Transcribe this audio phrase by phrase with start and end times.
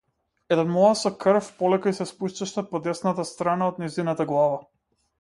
[0.53, 4.61] Еден млаз со крв полека ѝ се спушташе по десната страна од нејзината глава.